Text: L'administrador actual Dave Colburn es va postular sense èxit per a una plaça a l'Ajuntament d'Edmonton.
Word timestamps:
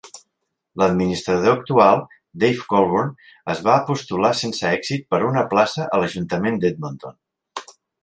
L'administrador 0.81 1.57
actual 1.57 2.01
Dave 2.45 2.65
Colburn 2.73 3.13
es 3.55 3.63
va 3.69 3.77
postular 3.93 4.35
sense 4.43 4.67
èxit 4.73 5.09
per 5.15 5.23
a 5.23 5.29
una 5.31 5.47
plaça 5.55 5.87
a 5.93 6.01
l'Ajuntament 6.03 6.63
d'Edmonton. 6.65 7.25